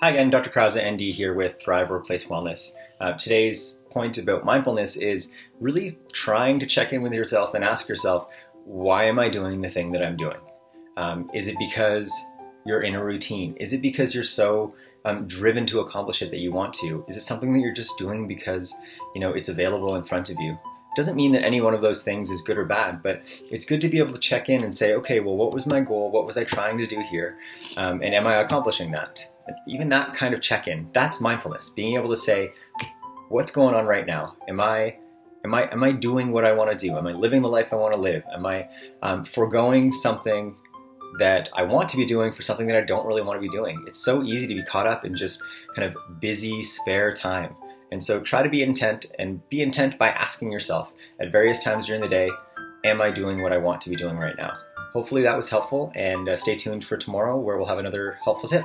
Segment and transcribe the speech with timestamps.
[0.00, 0.50] Hi again, Dr.
[0.50, 2.70] Krause, ND here with Thrive Workplace Wellness.
[3.00, 7.88] Uh, today's point about mindfulness is really trying to check in with yourself and ask
[7.88, 8.28] yourself,
[8.64, 10.38] why am I doing the thing that I'm doing?
[10.96, 12.14] Um, is it because
[12.64, 13.56] you're in a routine?
[13.56, 14.72] Is it because you're so
[15.04, 17.04] um, driven to accomplish it that you want to?
[17.08, 18.76] Is it something that you're just doing because
[19.16, 20.56] you know it's available in front of you?
[20.94, 23.80] Doesn't mean that any one of those things is good or bad, but it's good
[23.80, 26.12] to be able to check in and say, okay, well, what was my goal?
[26.12, 27.36] What was I trying to do here?
[27.76, 29.28] Um, and am I accomplishing that?
[29.66, 31.70] Even that kind of check-in, that's mindfulness.
[31.70, 32.52] Being able to say,
[33.28, 34.36] what's going on right now?
[34.48, 34.96] Am I
[35.44, 36.96] am I am I doing what I want to do?
[36.96, 38.22] Am I living the life I want to live?
[38.32, 38.68] Am I
[39.02, 40.56] um, foregoing something
[41.18, 43.48] that I want to be doing for something that I don't really want to be
[43.48, 43.82] doing?
[43.86, 45.42] It's so easy to be caught up in just
[45.74, 47.54] kind of busy spare time.
[47.90, 51.86] And so try to be intent and be intent by asking yourself at various times
[51.86, 52.30] during the day,
[52.84, 54.58] am I doing what I want to be doing right now?
[54.92, 58.48] Hopefully that was helpful and uh, stay tuned for tomorrow where we'll have another helpful
[58.48, 58.64] tip.